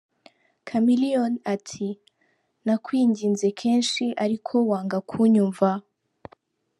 Chameleone 0.67 1.37
ati 1.53 1.87
“Nakwinginze 2.65 3.47
kenshi 3.61 4.05
ariko 4.23 4.53
wanga 4.69 4.97
kunyumva. 5.09 5.69